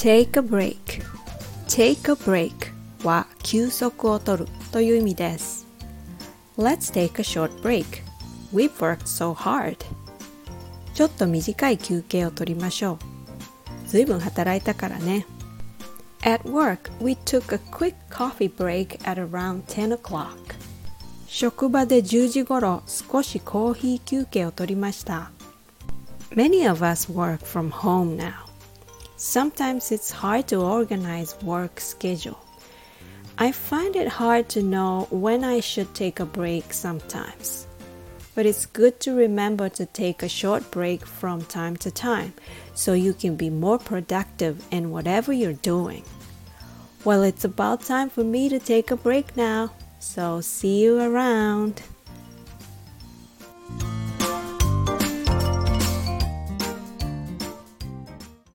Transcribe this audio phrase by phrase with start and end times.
[0.00, 1.02] Take a break
[1.68, 2.52] Take a break
[3.04, 5.66] は休息を取るという意味です
[6.58, 8.02] Let's take a short break
[8.52, 9.76] We've worked so hard
[10.94, 12.98] ちょっと短い休憩を取りましょ
[13.84, 15.26] うずいぶん働いたからね
[16.22, 20.36] At work, we took a quick coffee break at around 10 o'clock
[21.26, 25.30] 職場で10時頃少しコーヒー休憩を取りました
[26.30, 28.46] Many of us work from home now
[29.23, 32.39] Sometimes it's hard to organize work schedule
[33.37, 37.67] I find it hard to know when I should take a break sometimes.
[38.33, 42.33] But it's good to remember to take a short break from time to time
[42.73, 46.03] so you can be more productive in whatever you're doing.
[47.05, 51.83] Well, it's about time for me to take a break now, so see you around.